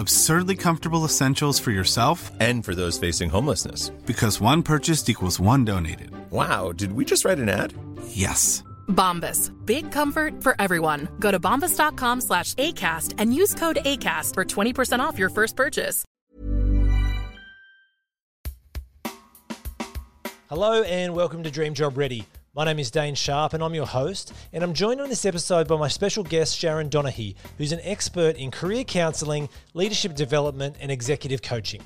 [0.00, 3.90] absurdly comfortable essentials for yourself and for those facing homelessness.
[4.06, 6.10] Because one purchased equals one donated.
[6.30, 7.74] Wow, did we just write an ad?
[8.08, 8.64] Yes.
[8.88, 9.52] Bombas.
[9.64, 11.08] Big comfort for everyone.
[11.20, 16.04] Go to bombas.com slash ACAST and use code ACAST for 20% off your first purchase.
[20.48, 22.24] Hello and welcome to Dream Job Ready.
[22.52, 25.68] My name is Dane Sharp and I'm your host, and I'm joined on this episode
[25.68, 30.90] by my special guest Sharon Donaghy, who's an expert in career counselling, leadership development, and
[30.90, 31.80] executive coaching.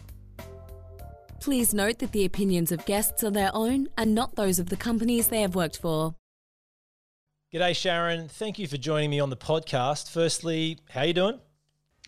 [1.39, 4.77] Please note that the opinions of guests are their own and not those of the
[4.77, 6.15] companies they have worked for.
[7.53, 10.11] G'day Sharon, thank you for joining me on the podcast.
[10.11, 11.41] Firstly, how are you doing?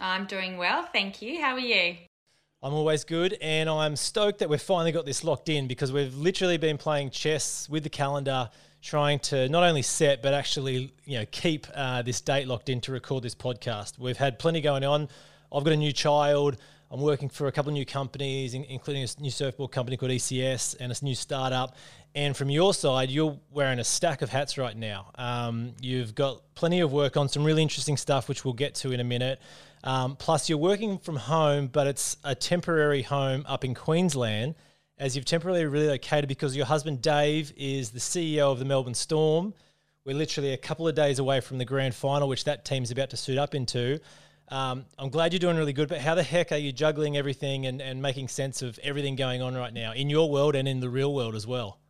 [0.00, 1.42] I'm doing well, thank you.
[1.42, 1.96] How are you?
[2.62, 6.14] I'm always good, and I'm stoked that we've finally got this locked in because we've
[6.14, 8.48] literally been playing chess with the calendar,
[8.80, 12.80] trying to not only set but actually you know keep uh, this date locked in
[12.80, 13.98] to record this podcast.
[13.98, 15.08] We've had plenty going on.
[15.52, 16.56] I've got a new child.
[16.90, 20.76] I'm working for a couple of new companies, including a new surfboard company called ECS
[20.80, 21.76] and a new startup.
[22.14, 25.10] And from your side, you're wearing a stack of hats right now.
[25.16, 28.92] Um, you've got plenty of work on some really interesting stuff, which we'll get to
[28.92, 29.40] in a minute.
[29.84, 34.54] Um, plus, you're working from home, but it's a temporary home up in Queensland
[34.98, 39.52] as you've temporarily relocated because your husband Dave is the CEO of the Melbourne Storm.
[40.04, 43.10] We're literally a couple of days away from the grand final, which that team's about
[43.10, 44.00] to suit up into.
[44.48, 47.66] Um, I'm glad you're doing really good, but how the heck are you juggling everything
[47.66, 50.80] and, and making sense of everything going on right now in your world and in
[50.80, 51.80] the real world as well?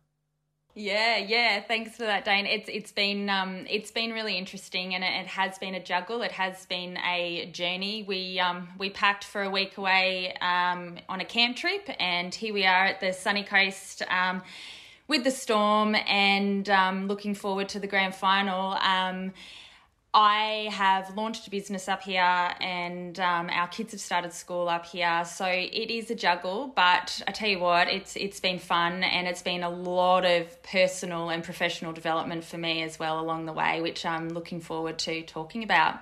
[0.79, 1.59] Yeah, yeah.
[1.61, 2.45] Thanks for that, Dane.
[2.45, 6.21] It's it's been um, it's been really interesting, and it, it, has been a juggle.
[6.21, 8.05] It has been a journey.
[8.07, 12.53] We um, we packed for a week away um, on a camp trip, and here
[12.53, 14.43] we are at the sunny coast um,
[15.07, 18.73] with the storm, and um, looking forward to the grand final.
[18.73, 19.33] Um,
[20.19, 24.87] I have launched a business up here, and um, our kids have started school up
[24.87, 25.23] here.
[25.25, 29.27] So it is a juggle, but I tell you what, it's it's been fun, and
[29.27, 33.53] it's been a lot of personal and professional development for me as well along the
[33.53, 35.99] way, which I'm looking forward to talking about.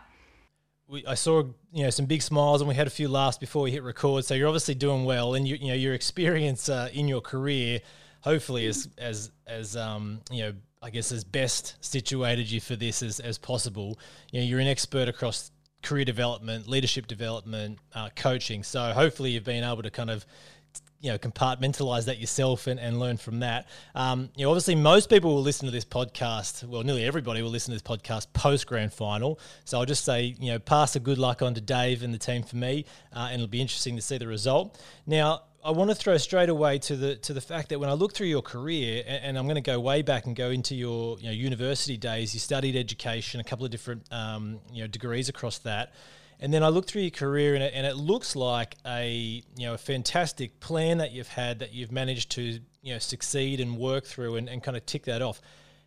[0.87, 1.43] We, I saw
[1.73, 4.23] you know some big smiles, and we had a few laughs before we hit record.
[4.23, 7.81] So you're obviously doing well, and you, you know your experience uh, in your career,
[8.21, 10.53] hopefully, as as as um, you know
[10.85, 13.97] I guess, as best situated you for this as, as possible.
[14.31, 15.49] You know, you're an expert across
[15.81, 18.61] career development, leadership development, uh, coaching.
[18.61, 20.27] So hopefully you've been able to kind of
[21.01, 23.67] you know compartmentalize that yourself and, and learn from that.
[23.95, 26.63] Um, you know, obviously most people will listen to this podcast.
[26.63, 29.39] Well, nearly everybody will listen to this podcast post grand final.
[29.63, 32.19] So I'll just say you know pass a good luck on to Dave and the
[32.19, 34.79] team for me, uh, and it'll be interesting to see the result.
[35.07, 37.93] Now I want to throw straight away to the to the fact that when I
[37.93, 40.75] look through your career, and, and I'm going to go way back and go into
[40.75, 42.35] your you know, university days.
[42.35, 45.93] You studied education, a couple of different um, you know degrees across that,
[46.39, 49.65] and then I look through your career, and it, and it looks like a you
[49.65, 53.75] know a fantastic plan that you've had that you've managed to you know succeed and
[53.75, 55.41] work through and, and kind of tick that off.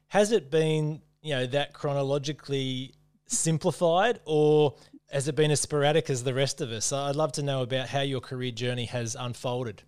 [0.09, 2.95] Has it been you know that chronologically
[3.29, 4.75] simplified, or
[5.11, 6.93] has it been as sporadic as the rest of us?
[6.93, 9.83] I'd love to know about how your career journey has unfolded.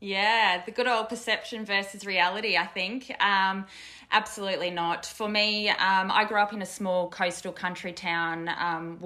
[0.00, 3.14] Yeah, the good old perception versus reality, I think.
[3.22, 3.64] Um,
[4.10, 5.06] absolutely not.
[5.06, 8.98] For me, um, I grew up in a small coastal country town, um,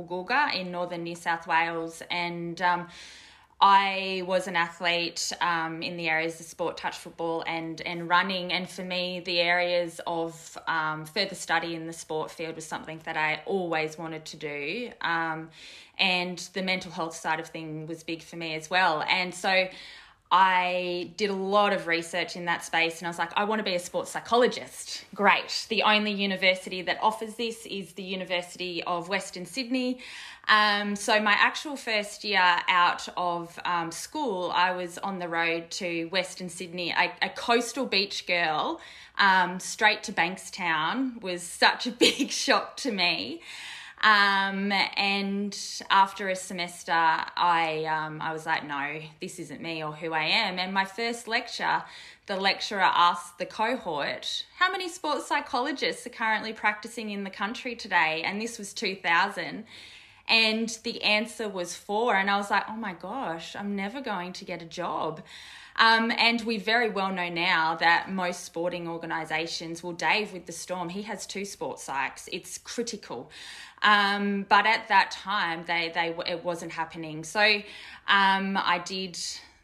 [0.55, 2.88] in northern New South Wales, and um,
[3.60, 8.52] I was an athlete um, in the areas of sport, touch football, and and running.
[8.52, 13.00] And for me, the areas of um, further study in the sport field was something
[13.05, 14.93] that I always wanted to do.
[15.00, 15.50] Um,
[15.99, 19.02] and the mental health side of thing was big for me as well.
[19.08, 19.69] And so
[20.31, 23.61] I did a lot of research in that space and I was like, I want
[23.61, 25.04] to be a sports psychologist.
[25.14, 25.66] Great.
[25.70, 30.00] The only university that offers this is the University of Western Sydney.
[30.49, 35.71] Um, so, my actual first year out of um, school, I was on the road
[35.73, 38.81] to Western Sydney, a, coastal beach girl,
[39.19, 43.43] um, straight to Bankstown was such a big shock to me.
[44.03, 45.59] Um, and
[45.91, 50.25] after a semester, I um, I was like, no, this isn't me or who I
[50.25, 50.59] am.
[50.59, 51.83] And my first lecture,
[52.27, 57.75] the lecturer asked the cohort, how many sports psychologists are currently practicing in the country
[57.75, 58.23] today?
[58.25, 59.65] And this was 2000.
[60.28, 62.14] And the answer was four.
[62.14, 65.22] And I was like, oh my gosh, I'm never going to get a job.
[65.76, 70.52] Um, and we very well know now that most sporting organisations, well, Dave with the
[70.52, 72.28] Storm, he has two sports psychs.
[72.32, 73.30] It's critical.
[73.82, 77.22] Um, but at that time, they they it wasn't happening.
[77.22, 77.40] So
[78.08, 79.16] um, I did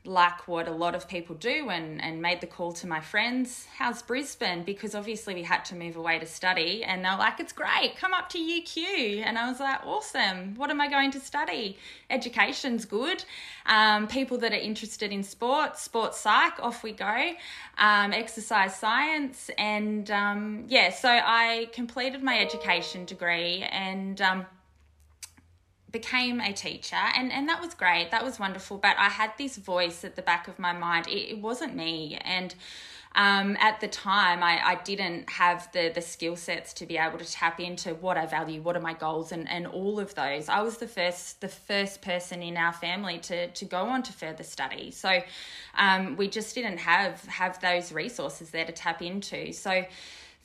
[0.06, 3.66] like what a lot of people do and, and made the call to my friends,
[3.78, 4.62] how's Brisbane?
[4.62, 8.12] Because obviously we had to move away to study and they're like, it's great, come
[8.12, 9.22] up to UQ.
[9.24, 11.78] And I was like, awesome, what am I going to study?
[12.10, 13.24] Education's good.
[13.64, 17.32] Um, people that are interested in sports, sports psych, off we go.
[17.78, 19.50] Um, exercise science.
[19.56, 24.46] And um, yeah, so I completed my education degree and um,
[25.94, 29.56] became a teacher and and that was great that was wonderful but i had this
[29.56, 32.56] voice at the back of my mind it, it wasn't me and
[33.16, 37.18] um, at the time I, I didn't have the the skill sets to be able
[37.18, 40.48] to tap into what I value, what are my goals and, and all of those.
[40.48, 44.12] I was the first the first person in our family to to go on to
[44.12, 44.90] further study.
[44.90, 45.22] So
[45.78, 49.52] um, we just didn't have have those resources there to tap into.
[49.52, 49.84] So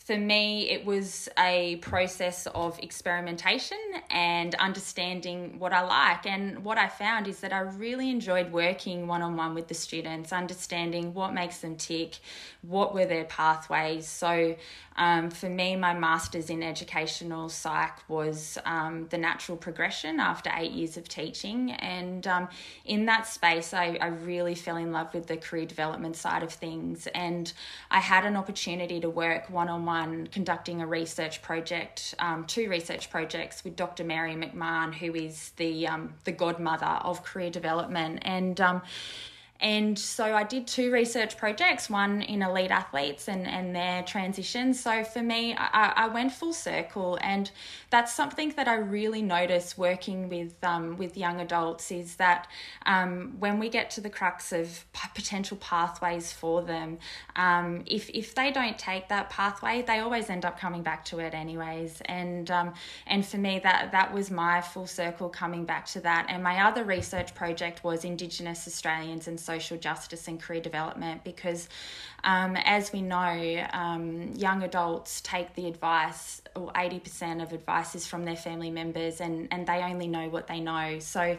[0.09, 3.77] for me, it was a process of experimentation
[4.09, 6.25] and understanding what I like.
[6.25, 9.75] And what I found is that I really enjoyed working one on one with the
[9.75, 12.17] students, understanding what makes them tick,
[12.63, 14.07] what were their pathways.
[14.07, 14.55] So
[14.97, 20.71] um, for me, my master's in educational psych was um, the natural progression after eight
[20.71, 21.71] years of teaching.
[21.71, 22.49] And um,
[22.83, 26.51] in that space, I, I really fell in love with the career development side of
[26.51, 27.07] things.
[27.13, 27.53] And
[27.91, 29.98] I had an opportunity to work one on one
[30.31, 34.03] conducting a research project, um, two research projects with Dr.
[34.03, 38.19] Mary McMahon, who is the, um, the godmother of career development.
[38.23, 38.81] And um,
[39.61, 44.73] and so I did two research projects, one in elite athletes and, and their transition.
[44.73, 47.51] So for me, I, I went full circle, and
[47.89, 52.47] that's something that I really notice working with um, with young adults is that
[52.85, 56.99] um, when we get to the crux of potential pathways for them,
[57.35, 61.19] um, if if they don't take that pathway, they always end up coming back to
[61.19, 62.01] it anyways.
[62.05, 62.73] And um,
[63.07, 66.27] and for me, that that was my full circle coming back to that.
[66.29, 71.69] And my other research project was Indigenous Australians and social justice and career development because,
[72.23, 78.05] um, as we know, um, young adults take the advice, or 80% of advice is
[78.05, 80.99] from their family members, and, and they only know what they know.
[80.99, 81.37] So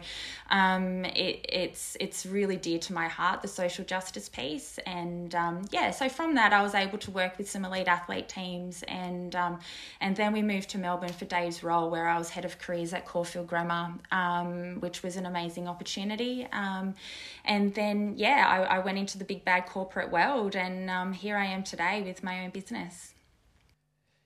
[0.49, 4.79] um, it, it's, it's really dear to my heart, the social justice piece.
[4.85, 8.29] And um, yeah, so from that, I was able to work with some elite athlete
[8.29, 9.59] teams, and, um,
[9.99, 12.93] and then we moved to Melbourne for Dave's role, where I was head of careers
[12.93, 16.47] at Caulfield Grammar, um, which was an amazing opportunity.
[16.51, 21.37] and then yeah, I, I, went into the big bad corporate world, and um, here
[21.37, 23.13] I am today with my own business.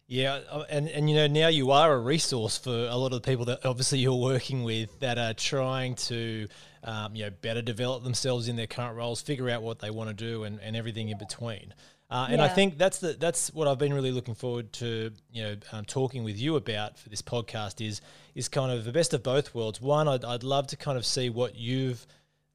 [0.08, 3.24] Yeah, uh, and and you know now you are a resource for a lot of
[3.24, 6.48] the people that obviously you're working with that are trying to
[6.84, 10.10] um, you know better develop themselves in their current roles, figure out what they want
[10.10, 11.74] to do, and, and everything in between.
[12.10, 12.46] Uh, and yeah.
[12.46, 15.86] I think that's the that's what I've been really looking forward to, you know, um,
[15.86, 18.00] talking with you about for this podcast is
[18.36, 19.82] is kind of the best of both worlds.
[19.82, 22.06] One, I'd, I'd love to kind of see what you've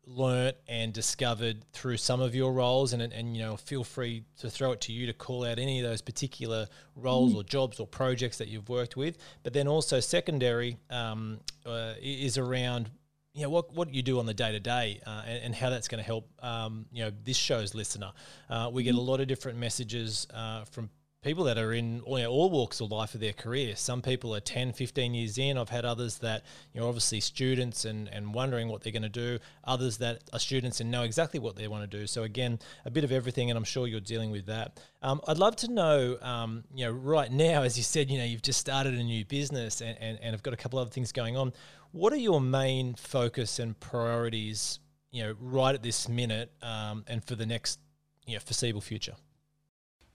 [0.06, 4.50] learnt and discovered through some of your roles and, and you know feel free to
[4.50, 6.66] throw it to you to call out any of those particular
[6.96, 7.36] roles mm.
[7.36, 12.38] or jobs or projects that you've worked with but then also secondary um, uh, is
[12.38, 12.90] around
[13.34, 16.02] you know what what you do on the day to day and how that's going
[16.02, 18.10] to help um, you know this show's listener
[18.48, 19.06] uh, we get a mm.
[19.06, 20.90] lot of different messages uh, from
[21.22, 23.76] people that are in you know, all walks of life of their career.
[23.76, 25.58] Some people are 10, 15 years in.
[25.58, 29.08] I've had others that, you know, obviously students and, and wondering what they're going to
[29.08, 29.38] do.
[29.64, 32.06] Others that are students and know exactly what they want to do.
[32.06, 34.80] So again, a bit of everything, and I'm sure you're dealing with that.
[35.02, 38.24] Um, I'd love to know, um, you know, right now, as you said, you know,
[38.24, 41.12] you've just started a new business and, and, and have got a couple other things
[41.12, 41.52] going on.
[41.92, 47.22] What are your main focus and priorities, you know, right at this minute um, and
[47.22, 47.78] for the next,
[48.26, 49.16] you know, foreseeable future?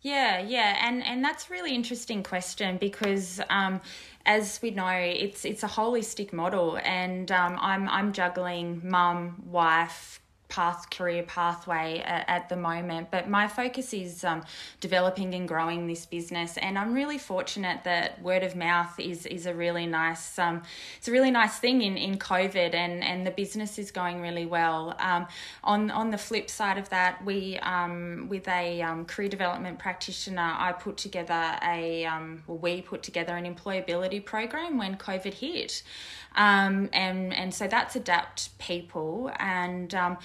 [0.06, 3.82] Yeah, yeah, and and that's a really interesting question because, um,
[4.24, 10.20] as we know, it's it's a holistic model, and um, I'm I'm juggling mum, wife,
[10.48, 14.44] path career pathway at, at, the moment but my focus is um,
[14.80, 16.58] developing and growing this business.
[16.58, 20.62] And i'm really fortunate that word of mouth is is a really nice um,
[20.98, 24.46] it's a really nice thing in, in covid and and the business is going really
[24.46, 24.96] well.
[25.00, 25.28] Um,
[25.64, 30.54] on on the flip side of that we um, with a um, career development practitioner
[30.58, 35.82] i put together a um, well, we put together an employability program when covid hit
[36.36, 39.32] um, and and so that's adapt people.
[39.40, 40.18] And um,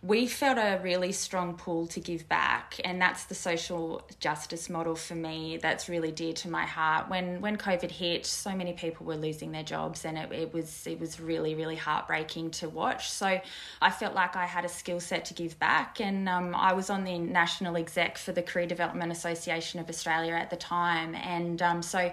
[0.00, 2.80] we felt a really strong pull to give back.
[2.84, 7.08] And that's the social justice model for me that's really dear to my heart.
[7.08, 10.86] When when covid hit so many people were losing their jobs and it, it was
[10.86, 13.10] it was really really heartbreaking to watch.
[13.10, 13.40] So
[13.82, 16.00] i felt like i had a skill set to give back.
[16.00, 20.34] And um, i was on the national exec for the career development association of australia
[20.34, 21.16] at the time.
[21.16, 22.12] And um, so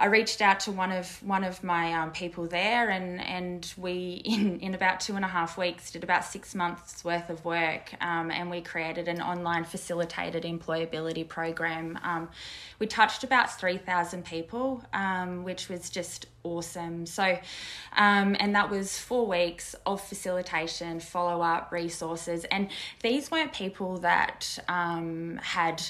[0.00, 4.22] I reached out to one of one of my um, people there, and and we
[4.24, 7.92] in in about two and a half weeks did about six months worth of work,
[8.00, 11.98] um, and we created an online facilitated employability program.
[12.02, 12.30] Um,
[12.78, 17.04] we touched about three thousand people, um, which was just awesome.
[17.04, 17.38] So,
[17.94, 22.70] um, and that was four weeks of facilitation, follow up, resources, and
[23.02, 25.82] these weren't people that um, had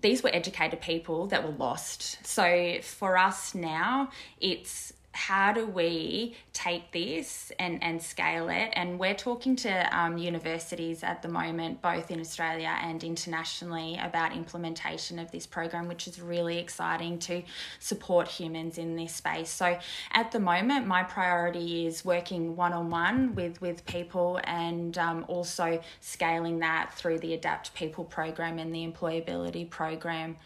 [0.00, 2.24] these were educated people that were lost.
[2.26, 8.70] So for us now, it's how do we take this and, and scale it?
[8.74, 14.32] And we're talking to um, universities at the moment, both in Australia and internationally, about
[14.32, 17.42] implementation of this program, which is really exciting to
[17.80, 19.50] support humans in this space.
[19.50, 19.76] So
[20.12, 25.24] at the moment, my priority is working one on one with with people and um,
[25.26, 30.36] also scaling that through the Adapt People program and the employability program.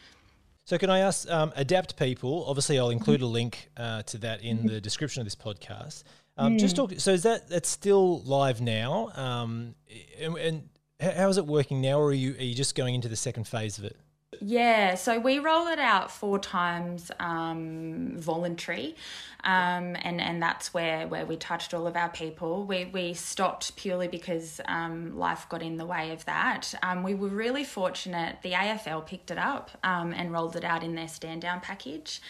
[0.65, 2.45] So, can I ask, um, adapt people?
[2.47, 6.05] Obviously, I'll include a link uh, to that in the description of this podcast.
[6.37, 6.61] Um, mm.
[6.61, 6.93] Just talk.
[6.99, 9.11] So, is that that's still live now?
[9.15, 9.75] Um,
[10.21, 10.69] and, and
[11.01, 13.49] how is it working now, or are you are you just going into the second
[13.49, 13.97] phase of it?
[14.41, 18.97] Yeah, so we roll it out four times um, voluntary,
[19.45, 22.65] um, and and that's where where we touched all of our people.
[22.65, 26.73] We we stopped purely because um, life got in the way of that.
[26.83, 28.37] Um, we were really fortunate.
[28.43, 32.21] The AFL picked it up um, and rolled it out in their stand down package,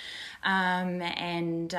[0.43, 1.75] um, and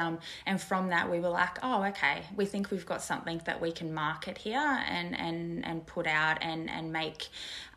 [0.45, 3.71] and from that we were like, oh okay, we think we've got something that we
[3.71, 7.29] can market here and and and put out and and make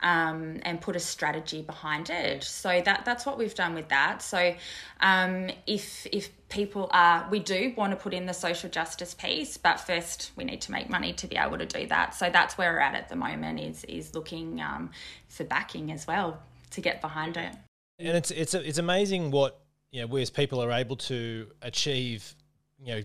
[0.03, 4.23] and put a strategy behind it so that that's what we've done with that.
[4.23, 4.55] So
[5.01, 9.57] um, if if people are we do want to put in the social justice piece,
[9.57, 12.15] but first we need to make money to be able to do that.
[12.15, 14.91] So that's where we're at at the moment is is looking um,
[15.29, 17.55] for backing as well to get behind it.
[17.99, 19.61] And it's it's it's amazing what
[19.93, 22.35] you know we as people are able to achieve.
[22.83, 23.03] You know,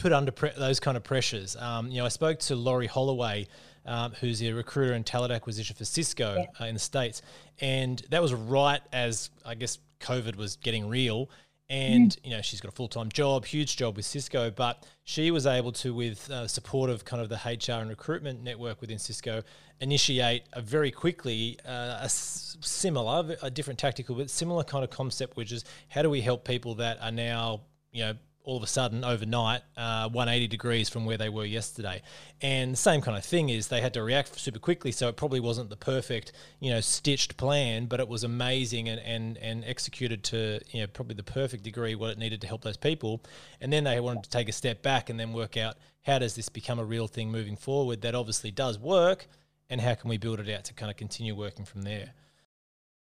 [0.00, 1.56] put under pre- those kind of pressures.
[1.56, 3.48] Um, you know, I spoke to Laurie Holloway
[3.86, 6.46] um, who's a recruiter and talent acquisition for Cisco yeah.
[6.60, 7.22] uh, in the States.
[7.60, 11.30] And that was right as, I guess, COVID was getting real.
[11.68, 12.24] And, mm.
[12.24, 15.46] you know, she's got a full time job, huge job with Cisco, but she was
[15.46, 19.42] able to, with uh, support of kind of the HR and recruitment network within Cisco,
[19.80, 25.36] initiate a very quickly uh, a similar, a different tactical, but similar kind of concept,
[25.36, 28.14] which is how do we help people that are now, you know,
[28.44, 32.02] all of a sudden overnight uh, 180 degrees from where they were yesterday.
[32.40, 35.40] And same kind of thing is they had to react super quickly so it probably
[35.40, 40.24] wasn't the perfect you know stitched plan but it was amazing and and, and executed
[40.24, 43.22] to you know probably the perfect degree what it needed to help those people.
[43.60, 46.34] And then they wanted to take a step back and then work out how does
[46.34, 49.26] this become a real thing moving forward that obviously does work
[49.70, 52.12] and how can we build it out to kind of continue working from there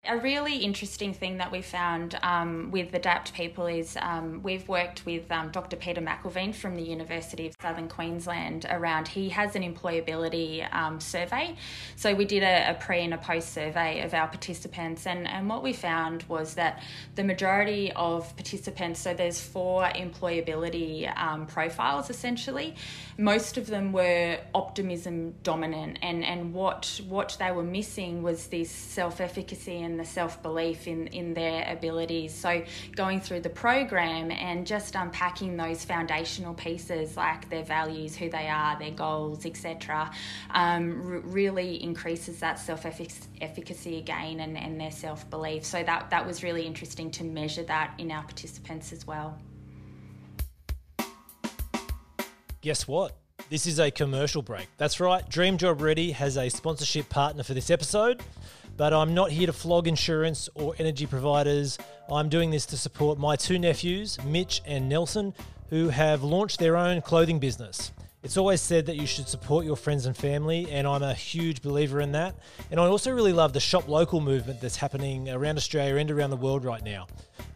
[0.09, 5.05] a really interesting thing that we found um, with Adapt People is um, we've worked
[5.05, 5.77] with um, Dr.
[5.77, 11.57] Peter McIlveen from the University of Southern Queensland around, he has an employability um, survey.
[11.97, 15.49] So we did a, a, pre and a post survey of our participants, and, and
[15.49, 16.83] what we found was that
[17.15, 22.75] the majority of participants, so there's four employability um, profiles essentially,
[23.19, 28.71] most of them were optimism dominant, and, and what, what they were missing was this
[28.71, 32.35] self efficacy and the self belief in, in their abilities.
[32.35, 32.63] So,
[32.95, 38.49] going through the program and just unpacking those foundational pieces like their values, who they
[38.49, 40.11] are, their goals, etc.,
[40.51, 45.65] um, r- really increases that self efficacy again and, and their self belief.
[45.65, 49.39] So, that, that was really interesting to measure that in our participants as well.
[52.61, 53.17] Guess what?
[53.49, 54.67] This is a commercial break.
[54.77, 58.21] That's right, Dream Job Ready has a sponsorship partner for this episode.
[58.77, 61.79] But I'm not here to flog insurance or energy providers.
[62.11, 65.33] I'm doing this to support my two nephews, Mitch and Nelson,
[65.71, 67.93] who have launched their own clothing business.
[68.23, 71.63] It's always said that you should support your friends and family, and I'm a huge
[71.63, 72.35] believer in that.
[72.71, 76.31] And I also really love the shop local movement that's happening around Australia and around
[76.31, 77.07] the world right now.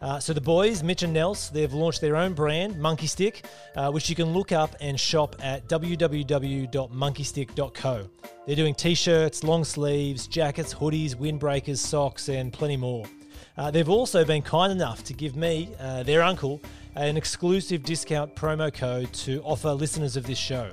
[0.01, 3.91] Uh, so the boys, Mitch and Nels, they've launched their own brand, Monkey Stick, uh,
[3.91, 8.09] which you can look up and shop at www.monkeystick.co.
[8.47, 13.05] They're doing t-shirts, long sleeves, jackets, hoodies, windbreakers, socks, and plenty more.
[13.57, 16.59] Uh, they've also been kind enough to give me, uh, their uncle,
[16.95, 20.71] an exclusive discount promo code to offer listeners of this show.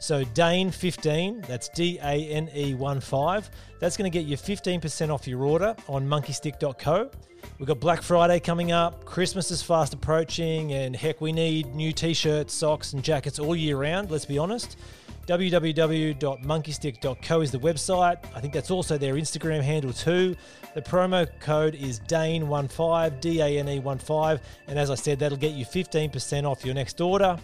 [0.00, 5.12] So Dane15, that's D A N E 1 5, that's going to get you 15%
[5.12, 7.10] off your order on monkeystick.co.
[7.58, 11.92] We've got Black Friday coming up, Christmas is fast approaching, and heck, we need new
[11.92, 14.78] t shirts, socks, and jackets all year round, let's be honest.
[15.26, 18.16] www.monkeystick.co is the website.
[18.34, 20.34] I think that's also their Instagram handle too.
[20.74, 25.18] The promo code is DANE15, D A N E 1 5, and as I said,
[25.18, 27.38] that'll get you 15% off your next order.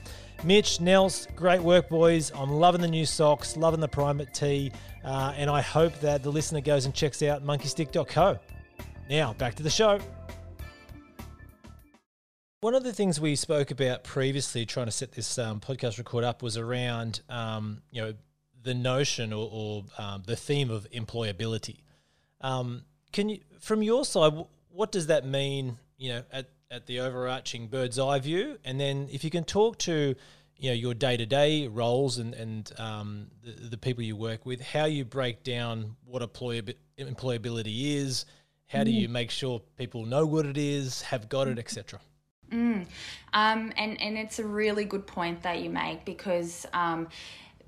[0.44, 2.30] Mitch, Nels, great work, boys.
[2.34, 4.70] I'm loving the new socks, loving the Primate tee,
[5.04, 8.38] uh, and I hope that the listener goes and checks out monkeystick.co.
[9.08, 9.98] Now, back to the show.
[12.60, 16.24] One of the things we spoke about previously, trying to set this um, podcast record
[16.24, 18.14] up, was around um, you know
[18.62, 21.80] the notion or, or um, the theme of employability.
[22.40, 24.32] Um, can you, from your side,
[24.70, 25.78] what does that mean?
[25.96, 29.78] You know, at at the overarching bird's eye view, and then if you can talk
[29.78, 30.14] to
[30.58, 34.46] you know your day to day roles and and um, the, the, people you work
[34.46, 38.25] with, how you break down what employability is,
[38.66, 42.00] how do you make sure people know what it is, have got it, etc.
[42.50, 42.87] Mm.
[43.32, 46.66] Um, and and it's a really good point that you make because.
[46.73, 47.08] Um,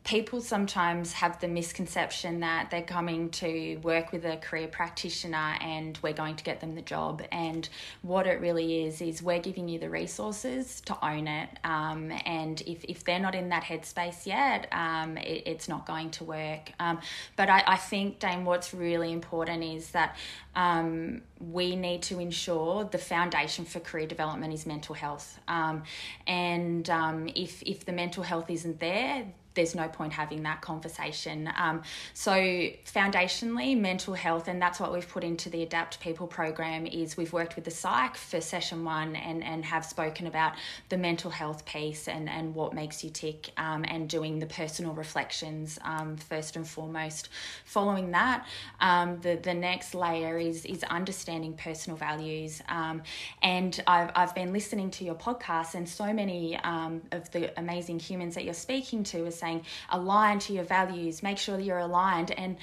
[0.08, 5.98] people sometimes have the misconception that they're coming to work with a career practitioner and
[6.02, 7.20] we're going to get them the job.
[7.30, 7.68] And
[8.00, 11.50] what it really is, is we're giving you the resources to own it.
[11.62, 16.10] Um, and if, if they're not in that headspace yet, um, it, it's not going
[16.12, 16.72] to work.
[16.80, 17.00] Um,
[17.36, 20.16] but I, I think, Dane, what's really important is that
[20.56, 25.38] um, we need to ensure the foundation for career development is mental health.
[25.48, 25.82] Um,
[26.26, 31.50] and um, if, if the mental health isn't there, there's no point having that conversation.
[31.56, 31.82] Um,
[32.14, 36.86] so foundationally, mental health, and that's what we've put into the Adapt People program.
[36.86, 40.52] Is we've worked with the psych for session one and and have spoken about
[40.88, 44.92] the mental health piece and and what makes you tick, um, and doing the personal
[44.92, 47.28] reflections um, first and foremost.
[47.64, 48.46] Following that,
[48.80, 52.62] um, the the next layer is is understanding personal values.
[52.68, 53.02] Um,
[53.42, 57.98] and I've I've been listening to your podcast, and so many um, of the amazing
[57.98, 61.78] humans that you're speaking to are saying align to your values, make sure that you're
[61.78, 62.30] aligned.
[62.30, 62.56] And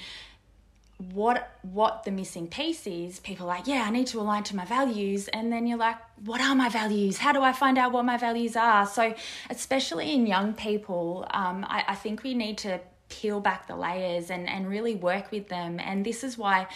[1.12, 4.64] what what the missing piece is people like yeah i need to align to my
[4.64, 5.28] values.
[5.28, 7.18] And then you're like what are my values?
[7.18, 8.86] How do i find out what my values are?
[8.86, 9.14] So
[9.50, 14.30] especially in young people um, I, I think we need to peel back the layers
[14.30, 15.78] and, and really work with them.
[15.78, 16.66] And this is why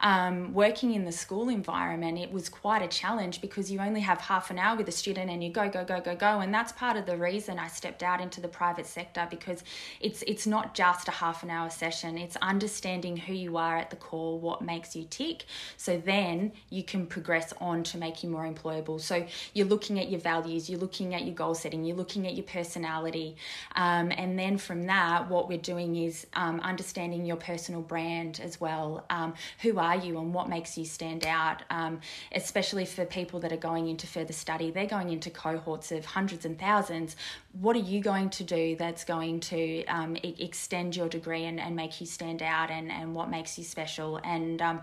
[0.00, 4.20] um, working in the school environment, it was quite a challenge because you only have
[4.20, 6.40] half an hour with a student and you go, go, go, go, go.
[6.40, 9.64] And that's part of the reason I stepped out into the private sector because
[10.00, 12.16] it's it's not just a half an hour session.
[12.16, 15.44] It's understanding who you are at the core, what makes you tick.
[15.76, 19.00] So then you can progress on to make you more employable.
[19.00, 22.34] So you're looking at your values, you're looking at your goal setting, you're looking at
[22.34, 23.36] your personality.
[23.74, 28.40] Um, and then from that, what we're doing doing is um, understanding your personal brand
[28.42, 29.04] as well.
[29.10, 31.62] Um, who are you and what makes you stand out?
[31.70, 32.00] Um,
[32.32, 36.44] especially for people that are going into further study, they're going into cohorts of hundreds
[36.44, 37.16] and thousands.
[37.52, 41.58] What are you going to do that's going to um, e- extend your degree and,
[41.58, 44.20] and make you stand out and, and what makes you special?
[44.22, 44.82] And um,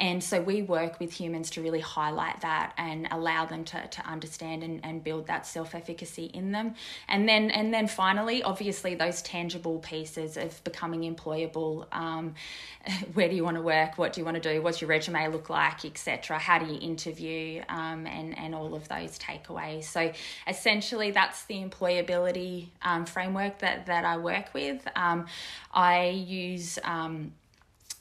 [0.00, 4.04] and so we work with humans to really highlight that and allow them to, to
[4.04, 6.74] understand and, and build that self efficacy in them.
[7.06, 11.86] And then and then finally, obviously, those tangible pieces of becoming employable.
[11.92, 12.34] Um,
[13.14, 13.96] where do you want to work?
[13.96, 14.60] What do you want to do?
[14.60, 16.36] What's your resume look like, etc.
[16.36, 19.84] How do you interview, um, and and all of those takeaways.
[19.84, 20.10] So
[20.48, 22.07] essentially, that's the employability
[22.82, 24.86] um, framework that that I work with.
[24.96, 25.26] Um,
[25.72, 27.32] I use um,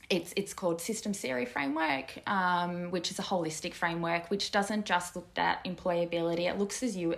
[0.10, 5.17] it's it's called system theory framework um, which is a holistic framework which doesn't just
[5.17, 7.15] look at employability it looks as you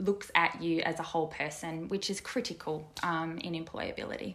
[0.00, 4.34] looks at you as a whole person which is critical um, in employability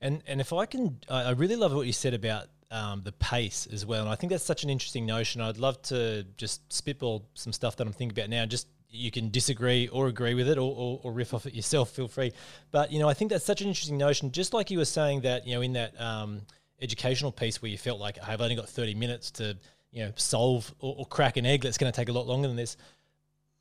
[0.00, 3.68] and and if I can, I really love what you said about um, the pace
[3.70, 5.40] as well, and I think that's such an interesting notion.
[5.40, 8.46] I'd love to just spitball some stuff that I'm thinking about now.
[8.46, 11.90] Just you can disagree or agree with it, or, or, or riff off it yourself.
[11.90, 12.32] Feel free,
[12.70, 14.32] but you know I think that's such an interesting notion.
[14.32, 16.42] Just like you were saying that you know in that um,
[16.80, 19.56] educational piece where you felt like I've only got 30 minutes to
[19.92, 22.48] you know solve or, or crack an egg that's going to take a lot longer
[22.48, 22.76] than this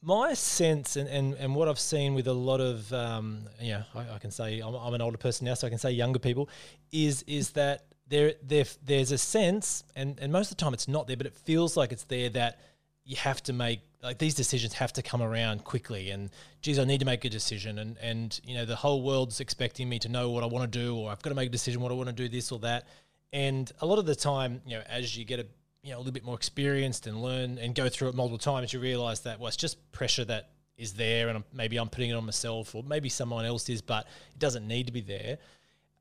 [0.02, 4.16] my sense and, and, and what I've seen with a lot of, um, yeah, I,
[4.16, 6.50] I, can say I'm, I'm, an older person now, so I can say younger people,
[6.92, 10.88] is is that there, there there's a sense, and, and most of the time it's
[10.88, 12.60] not there, but it feels like it's there that
[13.04, 16.30] you have to make like these decisions have to come around quickly and
[16.62, 17.80] geez i need to make a decision.
[17.80, 20.80] And and you know the whole world's expecting me to know what i want to
[20.80, 22.60] do or i've got to make a decision what i want to do this or
[22.60, 22.88] that.
[23.32, 25.46] And a lot of the time you know as you get a
[25.84, 28.74] you know a little bit more experienced and learn and go through it multiple times
[28.74, 32.14] you realize that well it's just pressure that is there and maybe i'm putting it
[32.14, 35.38] on myself or maybe someone else is but it doesn't need to be there.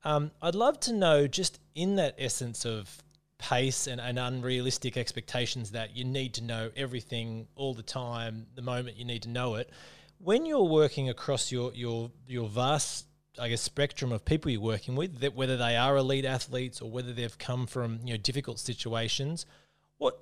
[0.03, 3.01] Um, i'd love to know just in that essence of
[3.39, 8.61] pace and, and unrealistic expectations that you need to know everything all the time the
[8.61, 9.71] moment you need to know it.
[10.19, 13.05] When you're working across your your your vast
[13.39, 16.91] I guess spectrum of people you're working with that whether they are elite athletes or
[16.91, 19.45] whether they've come from you know difficult situations
[19.97, 20.19] what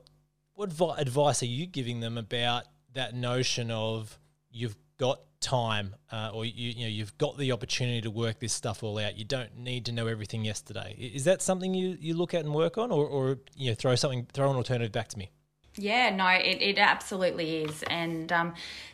[0.55, 4.19] what advice are you giving them about that notion of
[4.51, 8.53] you've got time uh, or you, you know you've got the opportunity to work this
[8.53, 10.95] stuff all out you don't need to know everything yesterday.
[10.97, 13.95] Is that something you, you look at and work on or, or you know throw
[13.95, 15.31] something throw an alternative back to me
[15.77, 17.83] yeah, no, it, it absolutely is.
[17.83, 18.53] And um,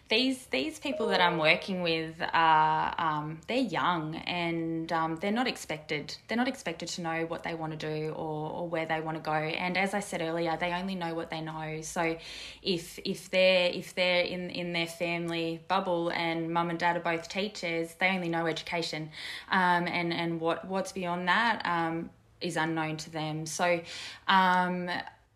[0.09, 5.47] these these people that I'm working with are um, they're young and um, they're not
[5.47, 8.99] expected they're not expected to know what they want to do or, or where they
[9.01, 9.31] want to go.
[9.31, 11.79] And as I said earlier, they only know what they know.
[11.81, 12.17] So
[12.61, 16.99] if if they're if they're in in their family bubble and mum and dad are
[16.99, 19.09] both teachers, they only know education,
[19.49, 22.09] um, and and what what's beyond that um,
[22.41, 23.45] is unknown to them.
[23.45, 23.79] So
[24.27, 24.89] um,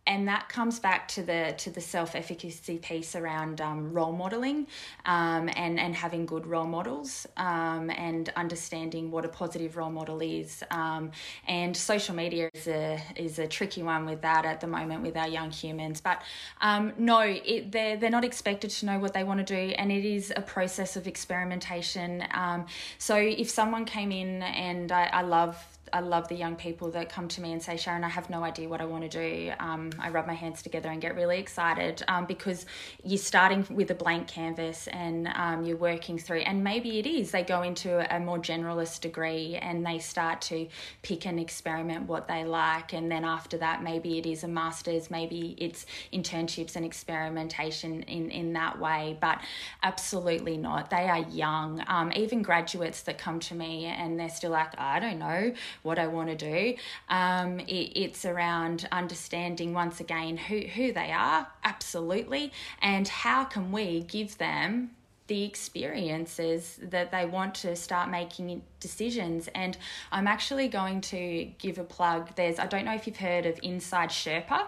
[0.08, 4.68] and that comes back to the to the self efficacy piece around um, role modeling
[5.06, 10.22] um, and and having good role models um, and understanding what a positive role model
[10.22, 10.64] is.
[10.72, 11.12] Um,
[11.48, 15.18] and social media is a is a tricky one with that at the moment with
[15.18, 16.02] our young humans.
[16.02, 16.22] But
[16.62, 19.92] um, no, it, they're they're not expected to know what they want to do, and
[19.92, 22.24] it is a process of experimentation.
[22.34, 22.66] Um,
[22.98, 27.10] so if someone came in and I, I love I love the young people that
[27.10, 29.54] come to me and say, Sharon, I have no idea what I want to do.
[29.60, 32.66] Um, I rub my hands together and get really excited um, because
[33.04, 37.32] you're starting with a blank canvas and um, you're working through, and maybe it is.
[37.32, 40.68] They go into a more generalist degree and they start to
[41.02, 42.94] pick and experiment what they like.
[42.94, 48.30] And then after that, maybe it is a master's, maybe it's internships and experimentation in,
[48.32, 49.18] in that way.
[49.20, 49.40] But
[49.84, 50.90] absolutely not.
[50.90, 51.84] They are young.
[51.88, 55.54] Um, even graduates that come to me and they're still like, I don't know
[55.88, 56.76] what I want to do.
[57.10, 63.72] Um, it, it's around understanding once again who, who they are, absolutely, and how can
[63.72, 64.92] we give them
[65.28, 69.50] the experiences that they want to start making decisions.
[69.54, 69.78] And
[70.12, 72.34] I'm actually going to give a plug.
[72.36, 74.68] There's, I don't know if you've heard of Inside Sherpa.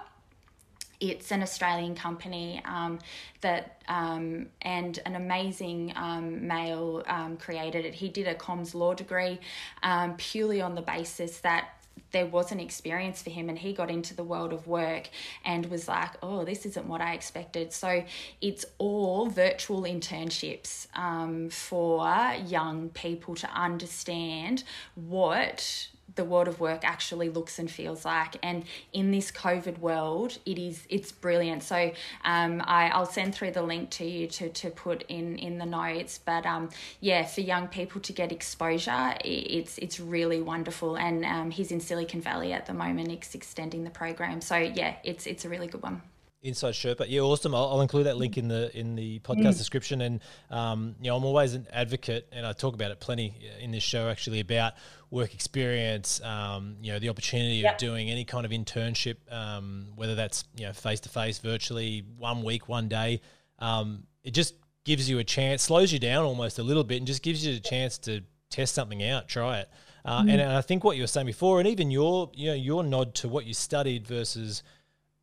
[0.99, 2.99] It's an Australian company um,
[3.41, 7.93] that um, and an amazing um, male um, created it.
[7.93, 9.39] He did a comms law degree
[9.81, 11.69] um, purely on the basis that
[12.11, 15.09] there was an experience for him and he got into the world of work
[15.45, 18.03] and was like oh this isn't what i expected so
[18.41, 22.07] it's all virtual internships um, for
[22.45, 24.63] young people to understand
[24.95, 28.37] what the world of work actually looks and feels like.
[28.43, 31.63] And in this covid world it is it's brilliant.
[31.63, 31.91] So
[32.25, 35.65] um, I, i'll send through the link to you to, to put in in the
[35.65, 36.19] notes.
[36.23, 36.69] But um,
[36.99, 40.97] yeah for young people to get exposure it's it's really wonderful.
[40.97, 44.41] And um, he's in silicon valley at the moment it's extending the program.
[44.41, 46.01] So yeah it's it's a really good one
[46.41, 47.53] Inside Sherpa, yeah, awesome.
[47.53, 49.57] I'll, I'll, include that link in the in the podcast mm.
[49.57, 49.99] description.
[49.99, 53.71] And um, you know, I'm always an advocate, and I talk about it plenty in
[53.71, 54.73] this show actually about
[55.11, 56.21] work experience.
[56.21, 57.73] Um, you know, the opportunity yep.
[57.73, 62.05] of doing any kind of internship, um, whether that's you know face to face, virtually,
[62.17, 63.19] one week, one day.
[63.59, 67.07] Um, it just gives you a chance, slows you down almost a little bit, and
[67.07, 69.69] just gives you a chance to test something out, try it.
[70.05, 70.31] Uh, mm.
[70.31, 72.83] and, and I think what you were saying before, and even your you know your
[72.83, 74.63] nod to what you studied versus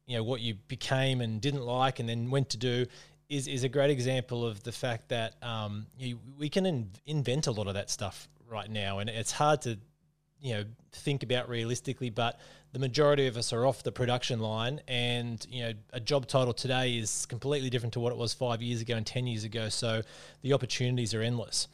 [0.06, 2.86] you know what you became and didn't like and then went to do
[3.28, 7.46] is is a great example of the fact that um, you, we can in, invent
[7.46, 9.78] a lot of that stuff right now, and it's hard to
[10.40, 12.10] you know think about realistically.
[12.10, 12.38] But
[12.72, 16.52] the majority of us are off the production line, and you know a job title
[16.52, 19.68] today is completely different to what it was five years ago and ten years ago.
[19.68, 20.02] So
[20.42, 21.68] the opportunities are endless.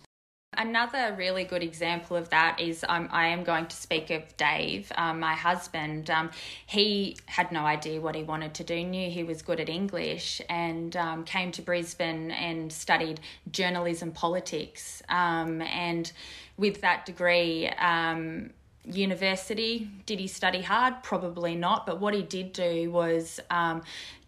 [0.54, 4.92] Another really good example of that is um, I am going to speak of Dave,
[4.96, 6.10] um, my husband.
[6.10, 6.30] Um,
[6.66, 10.42] he had no idea what he wanted to do, knew he was good at English,
[10.50, 15.02] and um, came to Brisbane and studied journalism politics.
[15.08, 16.12] Um, and
[16.58, 18.50] with that degree, um,
[18.84, 19.88] university.
[20.06, 21.02] Did he study hard?
[21.02, 21.86] Probably not.
[21.86, 23.82] But what he did do was um,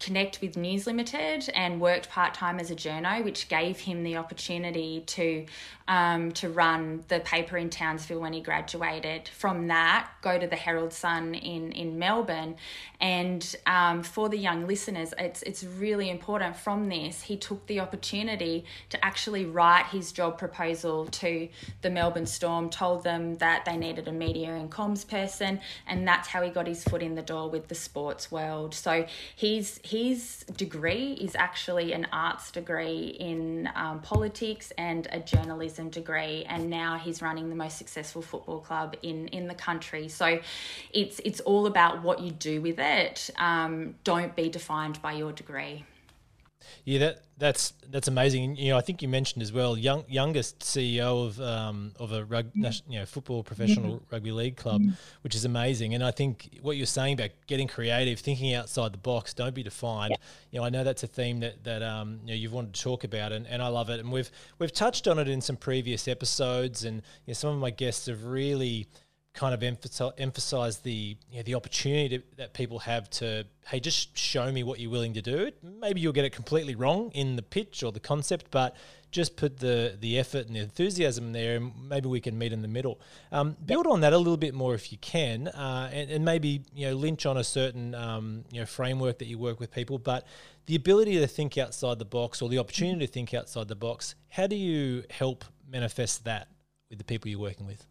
[0.05, 4.17] connect with News Limited and worked part time as a journo, which gave him the
[4.19, 5.47] opportunity to
[5.87, 9.29] um, to run the paper in Townsville when he graduated.
[9.29, 12.57] From that, go to the Herald Sun in in Melbourne,
[13.01, 16.57] and um, for the young listeners, it's it's really important.
[16.57, 21.49] From this, he took the opportunity to actually write his job proposal to
[21.83, 26.29] the Melbourne Storm, told them that they needed a media and comms person, and that's
[26.29, 28.75] how he got his foot in the door with the sports world.
[28.75, 35.89] So his his degree is actually an arts degree in um, politics and a journalism
[35.89, 40.09] degree, and now he's running the most successful football club in in the country.
[40.09, 40.41] So
[40.93, 43.31] it's it's all about what you do with it.
[43.39, 45.85] Um, don't be defined by your degree.
[46.85, 48.57] Yeah, that that's that's amazing.
[48.57, 52.25] You know, I think you mentioned as well, young youngest CEO of um, of a
[52.25, 54.83] rug, you know football professional rugby league club,
[55.23, 55.95] which is amazing.
[55.95, 59.63] And I think what you're saying about getting creative, thinking outside the box, don't be
[59.63, 60.11] defined.
[60.13, 60.17] Yeah.
[60.51, 62.83] You know, I know that's a theme that that um, you know you've wanted to
[62.83, 64.01] talk about, and, and I love it.
[64.01, 67.59] And we've we've touched on it in some previous episodes, and you know, some of
[67.59, 68.89] my guests have really
[69.35, 74.17] kind of emphasize, the you know, the opportunity to, that people have to hey just
[74.17, 75.51] show me what you're willing to do.
[75.63, 78.77] Maybe you'll get it completely wrong in the pitch or the concept but
[79.11, 82.63] just put the the effort and the enthusiasm there and maybe we can meet in
[82.63, 83.01] the middle.
[83.33, 86.63] Um, build on that a little bit more if you can uh, and, and, maybe
[86.73, 89.99] you know lynch on a certain um, you know framework that you work with people
[89.99, 90.27] but
[90.67, 94.15] the ability to think outside the box or the opportunity to think outside the box
[94.29, 96.49] how do you help manifest that
[96.89, 97.85] with the people you're working with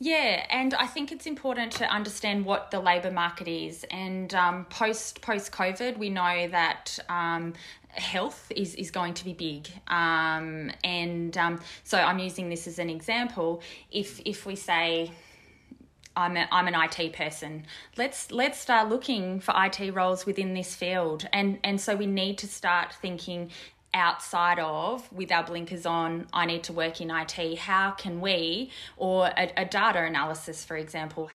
[0.00, 3.84] yeah, and I think it's important to understand what the labour market is.
[3.90, 7.54] And um, post post COVID, we know that um,
[7.88, 9.68] health is, is going to be big.
[9.88, 13.60] Um, and um, so I'm using this as an example.
[13.90, 15.10] If if we say
[16.18, 17.64] I'm, a, I'm an IT person.
[17.96, 22.38] Let's let's start looking for IT roles within this field, and and so we need
[22.38, 23.50] to start thinking
[23.98, 28.70] outside of with our blinkers on i need to work in it how can we
[28.96, 31.30] or a, a data analysis for example.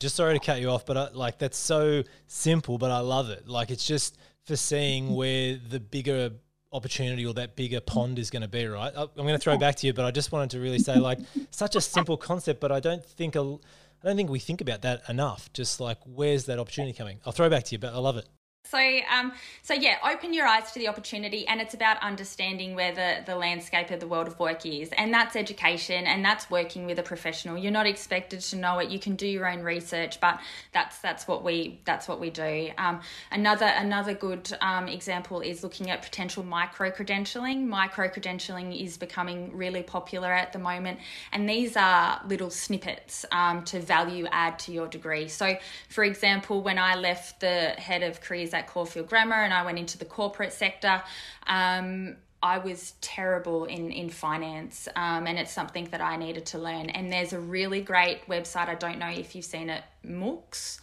[0.00, 3.30] Just sorry to cut you off but I, like that's so simple but i love
[3.30, 3.48] it.
[3.48, 5.14] Like it's just for seeing mm-hmm.
[5.14, 6.32] where the bigger
[6.72, 8.92] opportunity or that bigger pond is going to be right?
[8.94, 10.96] I'm going to throw it back to you but i just wanted to really say
[10.96, 11.18] like
[11.50, 14.82] such a simple concept but i don't think a, i don't think we think about
[14.82, 15.50] that enough.
[15.52, 17.20] Just like where's that opportunity coming?
[17.24, 18.26] I'll throw back to you but i love it
[18.70, 18.78] so,
[19.10, 23.22] um, so yeah, open your eyes to the opportunity, and it's about understanding where the,
[23.24, 26.98] the landscape of the world of work is, and that's education, and that's working with
[26.98, 27.56] a professional.
[27.56, 28.90] You're not expected to know it.
[28.90, 30.38] You can do your own research, but
[30.72, 32.70] that's that's what we that's what we do.
[32.76, 33.00] Um,
[33.32, 37.66] another another good um, example is looking at potential micro credentialing.
[37.66, 40.98] Micro credentialing is becoming really popular at the moment,
[41.32, 45.28] and these are little snippets um, to value add to your degree.
[45.28, 45.56] So,
[45.88, 49.78] for example, when I left the head of careers at Caulfield Grammar and I went
[49.78, 51.02] into the corporate sector.
[51.46, 56.58] Um, I was terrible in in finance, um, and it's something that I needed to
[56.58, 56.88] learn.
[56.90, 58.68] And there's a really great website.
[58.68, 60.78] I don't know if you've seen it, MOOCs.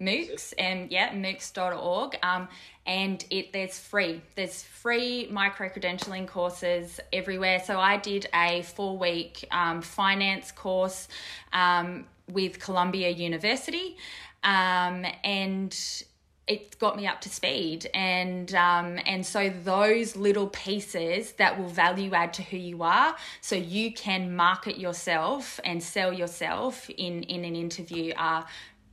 [0.00, 2.18] MOOCs and yeah, MOOCs.org.
[2.22, 2.48] Um,
[2.84, 4.20] and it there's free.
[4.34, 7.62] There's free micro credentialing courses everywhere.
[7.64, 11.08] So I did a four week um, finance course
[11.54, 13.96] um, with Columbia University,
[14.42, 15.74] um, and
[16.46, 17.88] it got me up to speed.
[17.94, 23.16] And um, and so those little pieces that will value add to who you are
[23.40, 28.46] so you can market yourself and sell yourself in in an interview are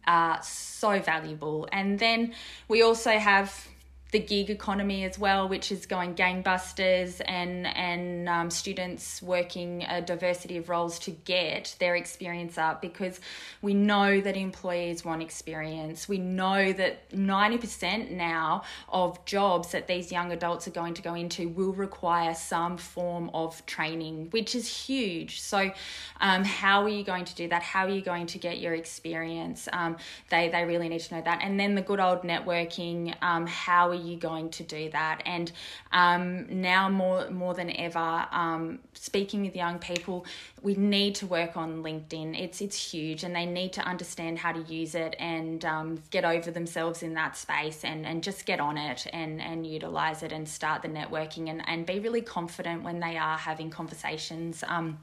[0.07, 1.67] are so valuable.
[1.71, 2.33] And then
[2.67, 3.67] we also have
[4.11, 10.01] the gig economy as well, which is going gangbusters, and and um, students working a
[10.01, 13.21] diversity of roles to get their experience up because
[13.61, 16.09] we know that employees want experience.
[16.09, 21.01] We know that ninety percent now of jobs that these young adults are going to
[21.01, 25.39] go into will require some form of training, which is huge.
[25.39, 25.71] So,
[26.19, 27.63] um, how are you going to do that?
[27.63, 29.69] How are you going to get your experience?
[29.71, 29.95] Um,
[30.29, 33.15] they they really need to know that, and then the good old networking.
[33.21, 35.21] Um, how are you going to do that?
[35.25, 35.51] And
[35.91, 40.25] um, now more more than ever, um, speaking with young people,
[40.61, 42.39] we need to work on LinkedIn.
[42.39, 46.25] It's it's huge, and they need to understand how to use it and um, get
[46.25, 50.31] over themselves in that space, and and just get on it and and utilize it
[50.31, 54.63] and start the networking and and be really confident when they are having conversations.
[54.67, 54.99] Um,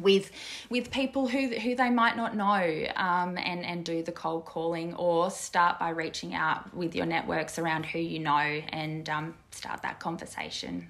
[0.00, 0.30] with
[0.68, 4.94] with people who who they might not know um, and and do the cold calling
[4.94, 8.30] or start by reaching out with your networks around who you know
[8.70, 10.88] and um, start that conversation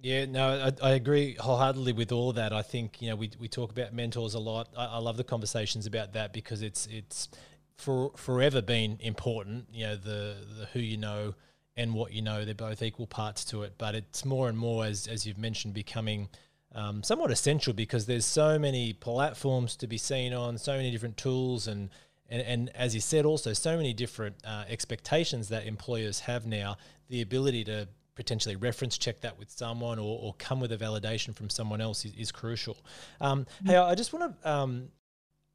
[0.00, 2.52] Yeah, no, I, I, agree wholeheartedly with all of that.
[2.52, 4.68] I think you know we, we talk about mentors a lot.
[4.76, 7.28] I, I love the conversations about that because it's it's
[7.76, 9.68] for forever been important.
[9.72, 11.34] You know the the who you know
[11.76, 13.74] and what you know they're both equal parts to it.
[13.78, 16.28] But it's more and more as as you've mentioned becoming
[16.74, 21.16] um, somewhat essential because there's so many platforms to be seen on, so many different
[21.16, 21.90] tools and
[22.30, 26.78] and, and as you said, also so many different uh, expectations that employers have now.
[27.08, 31.34] The ability to potentially reference check that with someone or, or come with a validation
[31.34, 32.76] from someone else is, is crucial.
[33.20, 33.70] Um, mm-hmm.
[33.70, 34.88] Hey, I just want to um,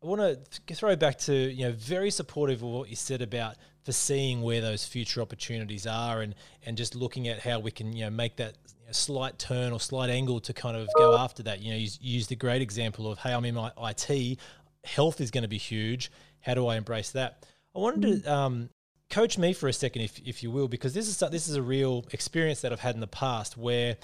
[0.04, 3.56] I want to throw back to you know very supportive of what you said about
[3.84, 8.06] foreseeing where those future opportunities are and and just looking at how we can you
[8.06, 8.56] know make that
[8.90, 11.62] know, slight turn or slight angle to kind of go after that.
[11.62, 14.40] You know, you used the great example of hey, I'm in my IT,
[14.84, 16.12] health is going to be huge.
[16.42, 17.46] How do I embrace that?
[17.76, 18.30] I wanted to mm-hmm.
[18.30, 18.70] um,
[19.10, 21.62] coach me for a second, if, if you will, because this is this is a
[21.62, 23.98] real experience that I've had in the past where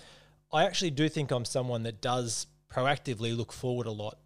[0.52, 4.18] I actually do think I'm someone that does proactively look forward a lot.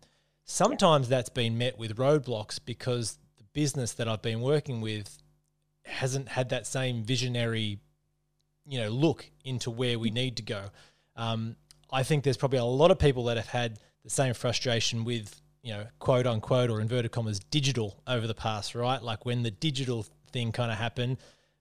[0.46, 5.18] Sometimes that's been met with roadblocks because the business that I've been working with
[5.86, 7.80] hasn't had that same visionary,
[8.70, 10.66] you know, look into where we need to go.
[11.16, 11.56] Um,
[11.92, 15.42] I think there's probably a lot of people that have had the same frustration with,
[15.64, 19.02] you know, quote unquote or inverted commas digital over the past, right?
[19.02, 21.18] Like when the digital thing kind of happened,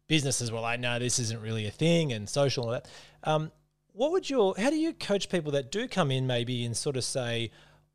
[0.07, 2.89] businesses were like, no, this isn't really a thing, and social and all that.
[3.25, 3.53] Um,
[3.93, 6.97] what would your, how do you coach people that do come in maybe and sort
[6.97, 7.51] of say,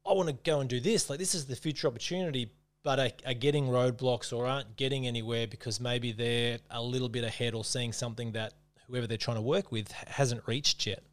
[0.06, 2.52] I want to go and do this, like this is the future opportunity,
[2.84, 7.23] but are, are getting roadblocks or aren't getting anywhere because maybe they're a little bit
[7.23, 8.54] ahead or seeing something that
[8.87, 11.03] whoever they're trying to work with hasn't reached yet?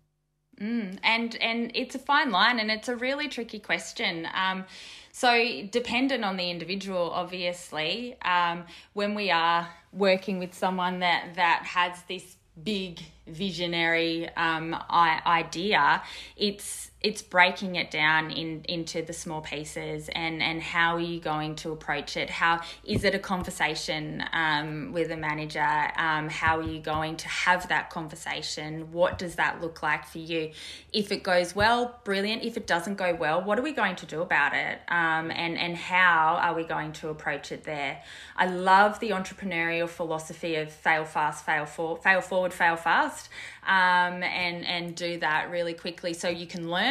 [0.60, 4.28] Mm, and and it's a fine line, and it's a really tricky question.
[4.34, 4.64] Um,
[5.12, 11.64] so, dependent on the individual, obviously, um, when we are working with someone that, that
[11.64, 16.02] has this big visionary um, idea,
[16.36, 21.18] it's it's breaking it down in into the small pieces and and how are you
[21.18, 22.28] going to approach it?
[22.28, 25.66] How is it a conversation um, with a manager?
[25.96, 28.92] Um, how are you going to have that conversation?
[28.92, 30.50] What does that look like for you?
[30.92, 32.44] If it goes well brilliant.
[32.44, 34.80] If it doesn't go well what are we going to do about it?
[34.88, 38.02] Um, and and how are we going to approach it there?
[38.36, 43.30] I love the entrepreneurial philosophy of fail fast fail for fail forward fail fast
[43.66, 46.12] um, and and do that really quickly.
[46.12, 46.89] So you can learn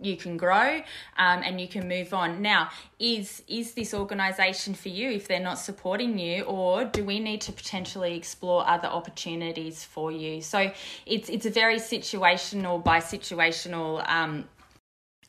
[0.00, 0.76] you can grow
[1.16, 5.40] um, and you can move on now is is this organization for you if they're
[5.40, 10.70] not supporting you or do we need to potentially explore other opportunities for you so
[11.06, 14.44] it's it's a very situational by situational um,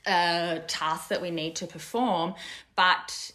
[0.06, 2.34] uh, task that we need to perform
[2.76, 3.32] but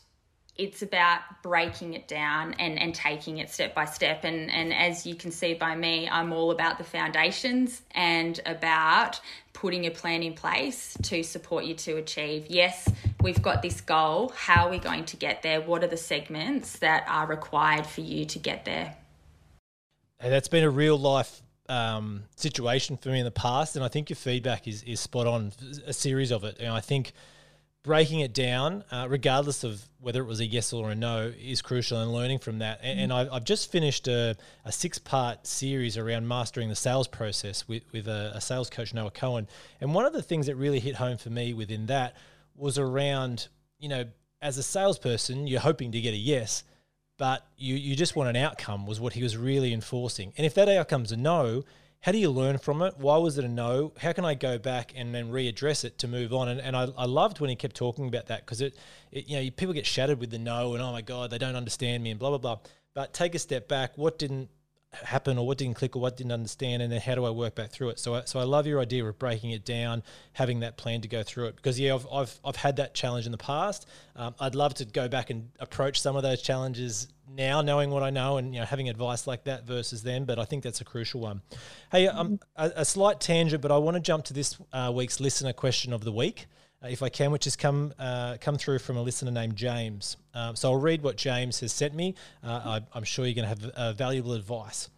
[0.57, 4.23] it's about breaking it down and, and taking it step by step.
[4.23, 9.21] And, and as you can see by me, I'm all about the foundations and about
[9.65, 12.45] putting a plan in place to support you to achieve.
[12.51, 12.87] Yes,
[13.23, 14.31] we've got this goal.
[14.37, 15.63] How are we going to get there?
[15.63, 18.95] What are the segments that are required for you to get there?
[20.21, 23.75] And that's been a real life um, situation for me in the past.
[23.75, 25.51] And I think your feedback is, is spot on,
[25.87, 26.59] a series of it.
[26.61, 27.15] And I think–
[27.85, 31.63] breaking it down, uh, regardless of whether it was a yes or a no, is
[31.63, 32.81] crucial and learning from that.
[32.83, 37.07] And, and I, have just finished a, a six part series around mastering the sales
[37.07, 39.47] process with, with a, a, sales coach, Noah Cohen.
[39.81, 42.17] And one of the things that really hit home for me within that
[42.57, 44.07] was around, you know,
[44.41, 46.65] as a salesperson, you're hoping to get a yes,
[47.19, 50.33] but you, you just want an outcome, was what he was really enforcing.
[50.39, 51.65] And if that outcome's a no,
[52.05, 52.97] how do you learn from it?
[52.99, 53.95] Why was it a no?
[53.99, 56.49] How can I go back and then readdress it to move on?
[56.51, 58.77] And, and I, I loved when he kept talking about that because it,
[59.11, 61.57] it, you know, people get shattered with the no and oh my god, they don't
[61.57, 62.59] understand me and blah blah blah.
[62.95, 63.97] But take a step back.
[63.97, 64.51] What didn't
[64.97, 67.55] happen or what didn't click or what didn't understand and then how do I work
[67.55, 67.99] back through it?
[67.99, 70.03] So I, so I love your idea of breaking it down
[70.33, 73.27] having that plan to go through it because yeah I've, I've, I've had that challenge
[73.27, 73.89] in the past.
[74.17, 78.03] Um, I'd love to go back and approach some of those challenges now knowing what
[78.03, 80.81] I know and you know having advice like that versus then but I think that's
[80.81, 81.43] a crucial one.
[81.91, 85.21] Hey um, a, a slight tangent but I want to jump to this uh, week's
[85.21, 86.47] listener question of the week
[86.89, 90.17] if I can, which has come uh, come through from a listener named James.
[90.35, 92.15] Um, so I'll read what James has sent me.
[92.43, 94.89] Uh, I, am sure you're going to have uh, valuable advice.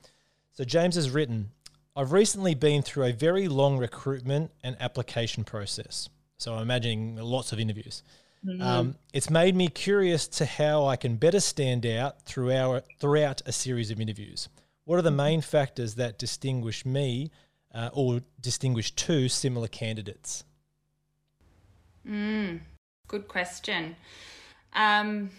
[0.52, 1.50] So James has written,
[1.94, 6.08] I've recently been through a very long recruitment and application process.
[6.38, 8.02] So I'm imagining lots of interviews.
[8.44, 8.62] Mm-hmm.
[8.62, 13.42] Um, it's made me curious to how I can better stand out through our, throughout
[13.46, 14.48] a series of interviews.
[14.84, 17.30] What are the main factors that distinguish me
[17.74, 20.44] uh, or distinguish two similar candidates?
[22.08, 22.60] Mm,
[23.08, 23.96] good question.
[24.72, 25.30] Um,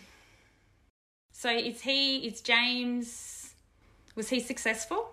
[1.32, 2.28] so is he?
[2.28, 3.54] Is James?
[4.16, 5.12] Was he successful?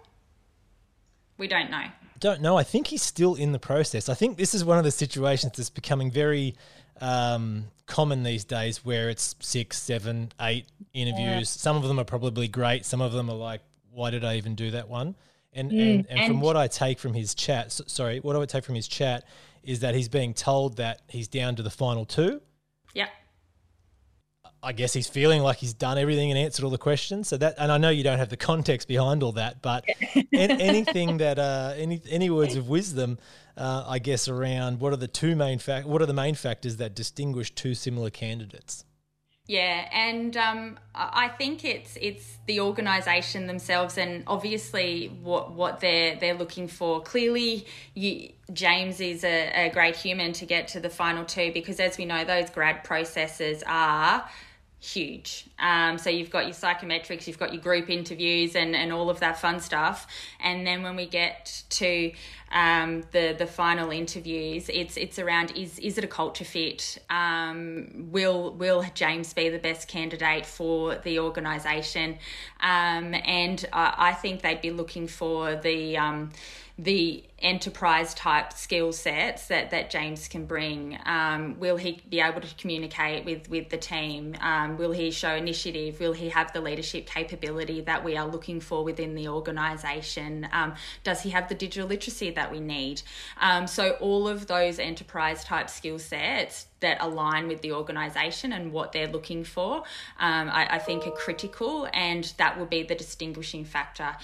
[1.36, 1.84] We don't know.
[2.20, 2.57] Don't know.
[2.57, 4.09] I think he's still in the process.
[4.09, 6.55] I think this is one of the situations that's becoming very
[7.00, 11.26] um, common these days where it's six, seven, eight interviews.
[11.26, 11.42] Yeah.
[11.42, 12.84] Some of them are probably great.
[12.84, 15.16] Some of them are like, why did I even do that one?
[15.52, 18.38] And, mm, and, and, and, from what I take from his chat, sorry, what I
[18.38, 19.24] would take from his chat
[19.64, 22.40] is that he's being told that he's down to the final two.
[22.94, 23.08] Yeah.
[24.62, 27.28] I guess he's feeling like he's done everything and answered all the questions.
[27.28, 29.84] So that, and I know you don't have the context behind all that, but
[30.32, 33.18] anything that, uh, any any words of wisdom,
[33.56, 36.78] uh, I guess, around what are the two main fact, what are the main factors
[36.78, 38.84] that distinguish two similar candidates?
[39.47, 46.16] Yeah, and um, I think it's it's the organisation themselves, and obviously what what they're
[46.16, 47.03] they're looking for.
[47.03, 51.78] Clearly, you, James is a, a great human to get to the final two because,
[51.78, 54.26] as we know, those grad processes are
[54.80, 55.47] huge.
[55.59, 59.20] Um, so you've got your psychometrics, you've got your group interviews, and, and all of
[59.20, 60.07] that fun stuff.
[60.40, 62.12] And then when we get to
[62.55, 66.98] um, the the final interviews, it's it's around is is it a culture fit?
[67.11, 72.16] Um, will will James be the best candidate for the organisation?
[72.61, 76.30] Um, and I, I, think they'd be looking for the um,
[76.76, 80.98] the enterprise type skill sets that, that James can bring.
[81.06, 84.34] Um, will he be able to communicate with, with the team?
[84.40, 86.00] Um, will he show initiative?
[86.00, 90.48] Will he have the leadership capability that we are looking for within the organisation?
[90.52, 93.02] Um, does he have the digital literacy that we need?
[93.40, 98.72] Um, so, all of those enterprise type skill sets that align with the organisation and
[98.72, 99.78] what they're looking for,
[100.18, 104.16] um, I, I think are critical, and that will be the distinguishing factor.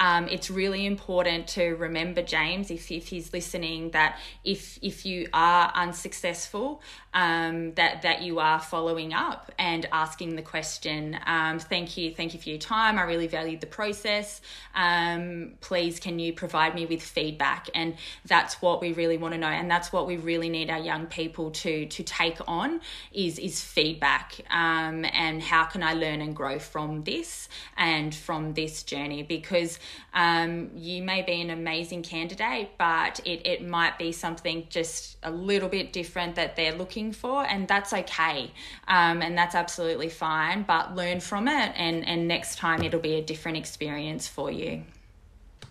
[0.00, 5.28] Um, it's really important to remember James if, if he's listening that if if you
[5.32, 6.82] are unsuccessful
[7.14, 11.18] um, that that you are following up and asking the question.
[11.26, 12.98] Um, thank you thank you for your time.
[12.98, 14.40] I really valued the process.
[14.74, 17.68] Um, please can you provide me with feedback?
[17.74, 20.78] And that's what we really want to know and that's what we really need our
[20.78, 22.80] young people to to take on
[23.12, 28.54] is is feedback um, and how can I learn and grow from this and from
[28.54, 29.22] this journey?
[29.22, 29.78] Because
[30.14, 35.30] um, you may be an amazing candidate, but it, it might be something just a
[35.30, 38.52] little bit different that they're looking for, and that's okay.
[38.86, 43.14] Um, and that's absolutely fine, but learn from it, and, and next time it'll be
[43.14, 44.82] a different experience for you.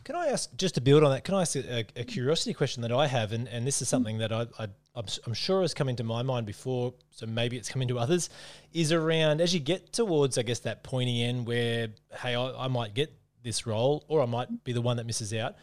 [0.04, 2.82] Can I ask, just to build on that, can I ask a, a curiosity question
[2.84, 3.34] that I have?
[3.34, 6.46] And, and this is something that I, I, I'm sure has come into my mind
[6.46, 8.30] before, so maybe it's come into others,
[8.72, 11.90] is around as you get towards, I guess, that pointy end where,
[12.22, 13.14] hey, I, I might get
[13.44, 15.56] this role, or I might be the one that misses out.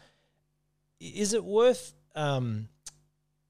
[0.99, 2.69] Is it worth, um,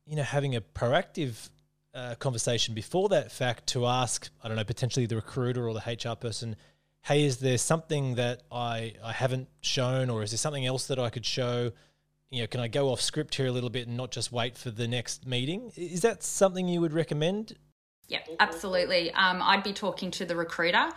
[0.05, 1.49] you know, having a proactive
[1.93, 5.79] uh, conversation before that fact to ask, I don't know, potentially the recruiter or the
[5.79, 6.55] HR person,
[7.03, 10.99] hey, is there something that I I haven't shown, or is there something else that
[10.99, 11.71] I could show?
[12.31, 14.57] You know, can I go off script here a little bit and not just wait
[14.57, 15.71] for the next meeting?
[15.75, 17.55] Is that something you would recommend
[18.07, 19.11] yeah, absolutely.
[19.11, 20.89] Um, I'd be talking to the recruiter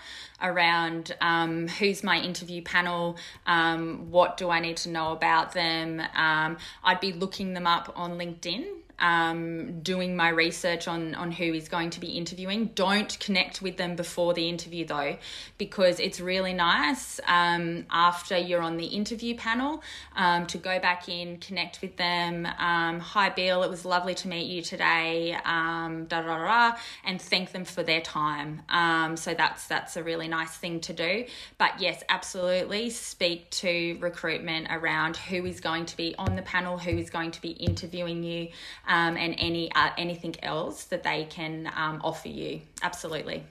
[0.43, 6.01] around um, who's my interview panel, um, what do I need to know about them.
[6.15, 8.67] Um, I'd be looking them up on LinkedIn
[8.99, 12.67] um, doing my research on on who is going to be interviewing.
[12.75, 15.17] Don't connect with them before the interview though,
[15.57, 19.83] because it's really nice um, after you're on the interview panel
[20.17, 22.47] um, to go back in, connect with them.
[22.47, 23.63] Um, Hi, Bill.
[23.63, 25.37] It was lovely to meet you today.
[25.45, 28.63] Um, da da da, and thank them for their time.
[28.69, 31.25] Um, so that's that's a really nice thing to do.
[31.59, 36.79] But yes, absolutely, speak to recruitment around who is going to be on the panel,
[36.79, 38.49] who is going to be interviewing you
[38.89, 42.61] um, and any uh, anything else that they can um, offer you.
[42.83, 43.45] Absolutely.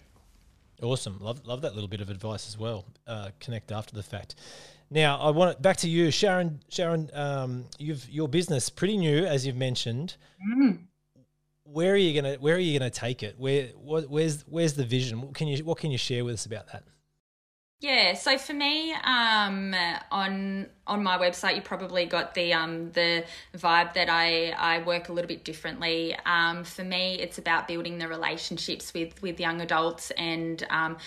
[0.81, 1.17] Awesome.
[1.19, 2.85] Love love that little bit of advice as well.
[3.07, 4.35] Uh, connect after the fact.
[4.89, 6.59] Now I want it back to you, Sharon.
[6.69, 10.17] Sharon, um, you've your business pretty new, as you've mentioned.
[10.55, 10.79] Mm.
[11.63, 13.35] Where are you gonna Where are you gonna take it?
[13.37, 15.21] Where what, Where's Where's the vision?
[15.21, 16.83] What can you What can you share with us about that?
[17.79, 19.75] Yeah, so for me, um,
[20.11, 23.23] on on my website, you probably got the um, the
[23.55, 26.15] vibe that I, I work a little bit differently.
[26.25, 30.97] Um, for me, it's about building the relationships with with young adults and um,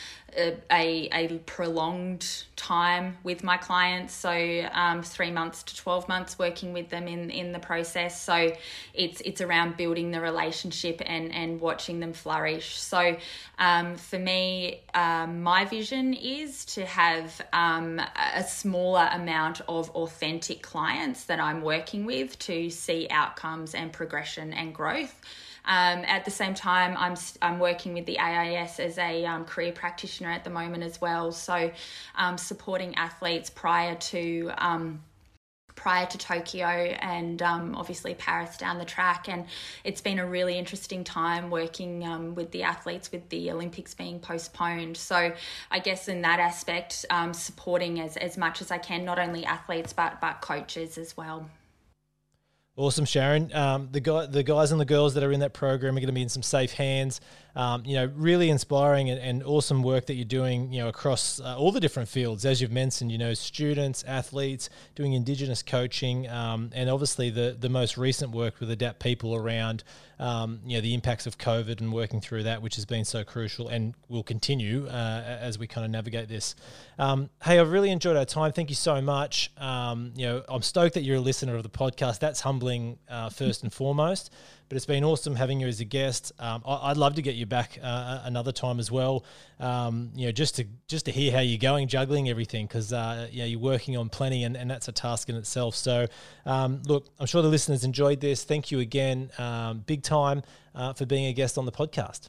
[0.70, 4.14] a, a prolonged time with my clients.
[4.14, 4.30] So
[4.72, 8.20] um, three months to twelve months working with them in in the process.
[8.22, 8.52] So
[8.94, 12.78] it's it's around building the relationship and and watching them flourish.
[12.78, 13.16] So
[13.58, 18.00] um, for me, um, my vision is to have um,
[18.34, 24.52] a smaller amount of authentic clients that I'm working with to see outcomes and progression
[24.52, 25.20] and growth.
[25.64, 29.72] Um, at the same time, I'm I'm working with the AIS as a um, career
[29.72, 31.32] practitioner at the moment as well.
[31.32, 31.70] So,
[32.16, 35.02] um, supporting athletes prior to um,
[35.81, 39.31] prior to Tokyo and um, obviously Paris down the track.
[39.31, 39.47] And
[39.83, 44.20] it's been a really interesting time working um, with the athletes with the Olympics being
[44.20, 44.99] postponed.
[44.99, 45.33] So
[45.70, 49.47] I guess in that aspect, um, supporting as, as much as I can, not only
[49.47, 51.49] athletes but, but coaches as well.
[52.81, 53.55] Awesome, Sharon.
[53.55, 56.07] Um, the guy, the guys and the girls that are in that program are going
[56.07, 57.20] to be in some safe hands.
[57.55, 60.72] Um, you know, really inspiring and, and, awesome work that you're doing.
[60.72, 63.12] You know, across uh, all the different fields, as you've mentioned.
[63.12, 68.61] You know, students, athletes, doing Indigenous coaching, um, and obviously the the most recent work
[68.61, 69.85] with Adapt People around
[70.20, 73.24] um, you know the impacts of COVID and working through that, which has been so
[73.24, 76.54] crucial and will continue uh, as we kind of navigate this.
[76.98, 78.52] Um, hey, I've really enjoyed our time.
[78.52, 79.50] Thank you so much.
[79.56, 82.20] Um, you know, I'm stoked that you're a listener of the podcast.
[82.20, 84.30] That's humbling uh, first and foremost.
[84.70, 86.30] But it's been awesome having you as a guest.
[86.38, 89.24] Um, I, would love to get you back uh, another time as well.
[89.58, 93.28] Um, you know, just to just to hear how you're going, juggling everything, because uh,
[93.32, 95.74] know, you're working on plenty, and, and that's a task in itself.
[95.74, 96.06] So,
[96.46, 98.44] um, look, I'm sure the listeners enjoyed this.
[98.44, 102.28] Thank you again, um, big time, uh, for being a guest on the podcast.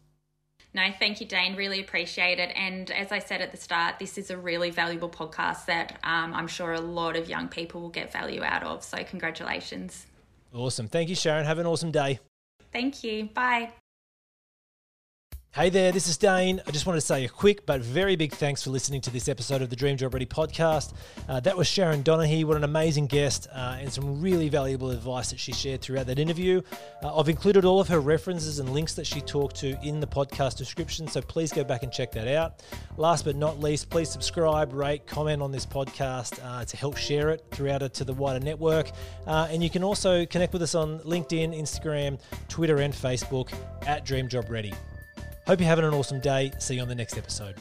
[0.73, 1.55] No, thank you, Dane.
[1.55, 2.51] Really appreciate it.
[2.55, 6.33] And as I said at the start, this is a really valuable podcast that um,
[6.33, 8.83] I'm sure a lot of young people will get value out of.
[8.83, 10.07] So, congratulations.
[10.51, 10.87] Awesome.
[10.87, 11.45] Thank you, Sharon.
[11.45, 12.19] Have an awesome day.
[12.71, 13.25] Thank you.
[13.25, 13.71] Bye.
[15.53, 16.61] Hey there, this is Dane.
[16.65, 19.27] I just wanted to say a quick but very big thanks for listening to this
[19.27, 20.93] episode of the Dream Job Ready podcast.
[21.27, 22.45] Uh, that was Sharon Donaghy.
[22.45, 26.19] What an amazing guest uh, and some really valuable advice that she shared throughout that
[26.19, 26.61] interview.
[27.03, 30.07] Uh, I've included all of her references and links that she talked to in the
[30.07, 32.63] podcast description, so please go back and check that out.
[32.95, 37.29] Last but not least, please subscribe, rate, comment on this podcast uh, to help share
[37.29, 38.89] it throughout it to the wider network.
[39.27, 43.51] Uh, and you can also connect with us on LinkedIn, Instagram, Twitter, and Facebook
[43.85, 44.73] at Dream Job Ready.
[45.47, 46.51] Hope you're having an awesome day.
[46.59, 47.55] See you on the next episode.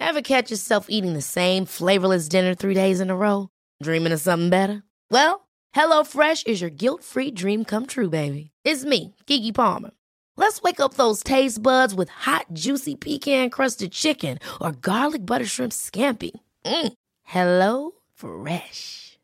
[0.00, 3.48] Ever catch yourself eating the same flavorless dinner three days in a row?
[3.82, 4.82] Dreaming of something better?
[5.10, 8.50] Well, HelloFresh is your guilt free dream come true, baby.
[8.64, 9.92] It's me, Keke Palmer.
[10.36, 15.46] Let's wake up those taste buds with hot, juicy pecan crusted chicken or garlic butter
[15.46, 16.32] shrimp scampi.
[16.64, 16.92] Mm.
[17.22, 19.11] Hello Fresh.